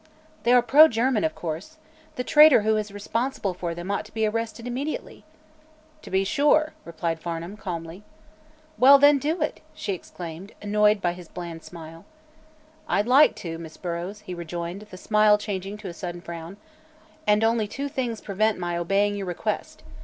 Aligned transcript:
"They 0.41 0.51
are 0.51 0.63
pro 0.63 0.87
German, 0.87 1.23
of 1.23 1.35
course. 1.35 1.77
The 2.15 2.23
traitor 2.23 2.63
who 2.63 2.75
is 2.75 2.91
responsible 2.91 3.53
for 3.53 3.75
them 3.75 3.91
ought 3.91 4.03
to 4.05 4.11
be 4.11 4.25
arrested 4.25 4.65
immediately." 4.65 5.23
"To 6.01 6.09
be 6.09 6.23
sure," 6.23 6.73
replied 6.85 7.19
Farnum, 7.19 7.55
calmly. 7.55 8.01
"Well, 8.79 8.97
then 8.97 9.19
do 9.19 9.43
it!" 9.43 9.59
she 9.75 9.93
exclaimed, 9.93 10.53
annoyed 10.59 11.03
by 11.03 11.13
his 11.13 11.27
bland 11.27 11.61
smile. 11.63 12.03
"I'd 12.87 13.05
like 13.05 13.35
to, 13.45 13.59
Miss 13.59 13.77
Burrows," 13.77 14.21
he 14.21 14.33
rejoined, 14.33 14.87
the 14.89 14.97
smile 14.97 15.37
changing 15.37 15.77
to 15.77 15.87
a 15.89 15.93
sudden 15.93 16.21
frown, 16.21 16.57
"and 17.27 17.43
only 17.43 17.67
two 17.67 17.87
things 17.87 18.21
prevent 18.21 18.57
my 18.57 18.77
obeying 18.79 19.13
your 19.15 19.27
request. 19.27 19.83